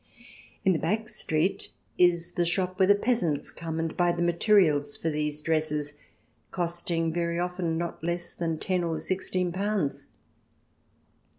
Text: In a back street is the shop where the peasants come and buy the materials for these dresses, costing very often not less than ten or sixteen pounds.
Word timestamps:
In 0.65 0.75
a 0.75 0.79
back 0.79 1.07
street 1.09 1.69
is 1.95 2.31
the 2.31 2.43
shop 2.43 2.79
where 2.79 2.87
the 2.87 2.95
peasants 2.95 3.51
come 3.51 3.77
and 3.79 3.95
buy 3.95 4.11
the 4.11 4.23
materials 4.23 4.97
for 4.97 5.11
these 5.11 5.43
dresses, 5.43 5.93
costing 6.49 7.13
very 7.13 7.37
often 7.37 7.77
not 7.77 8.03
less 8.03 8.33
than 8.33 8.57
ten 8.57 8.83
or 8.83 8.99
sixteen 8.99 9.51
pounds. 9.51 10.07